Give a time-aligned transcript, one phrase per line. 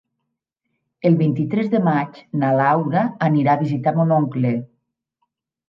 [1.09, 4.57] El vint-i-tres de maig na Laura anirà a visitar mon oncle.